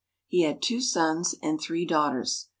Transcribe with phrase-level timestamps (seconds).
[0.25, 2.47] He had two sons and three daughters.